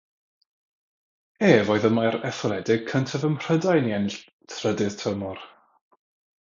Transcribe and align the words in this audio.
Ef 1.49 1.69
oedd 1.75 1.85
y 1.89 1.91
maer 1.97 2.17
etholedig 2.31 2.81
cyntaf 2.95 3.29
ym 3.31 3.37
Mhrydain 3.37 3.91
i 3.93 3.95
ennill 4.01 4.19
trydydd 4.55 5.01
tymor. 5.05 5.49